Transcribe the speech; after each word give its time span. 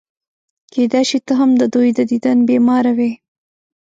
کېدای 0.73 1.03
شي 1.09 1.19
ته 1.25 1.33
هم 1.39 1.49
د 1.61 1.63
دوی 1.73 1.89
د 1.97 1.99
دیدن 2.11 2.37
بیماره 2.49 2.91
وې. 2.97 3.11